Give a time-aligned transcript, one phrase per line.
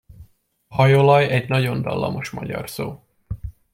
[0.67, 3.03] A hajolaj egy nagyon dallamos magyar szó.